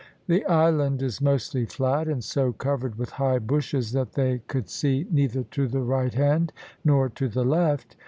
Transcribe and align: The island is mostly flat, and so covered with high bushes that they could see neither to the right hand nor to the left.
The 0.25 0.43
island 0.47 1.03
is 1.03 1.21
mostly 1.21 1.67
flat, 1.67 2.07
and 2.07 2.23
so 2.23 2.53
covered 2.53 2.95
with 2.95 3.11
high 3.21 3.37
bushes 3.37 3.91
that 3.91 4.13
they 4.13 4.39
could 4.47 4.67
see 4.67 5.05
neither 5.11 5.43
to 5.43 5.67
the 5.67 5.81
right 5.83 6.15
hand 6.15 6.51
nor 6.83 7.07
to 7.09 7.27
the 7.27 7.45
left. 7.45 7.95